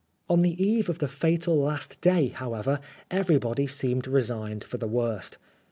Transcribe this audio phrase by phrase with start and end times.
[0.27, 2.79] On the eve of the fatal last day, however,
[3.11, 5.37] everybody seemed resigned for the worst.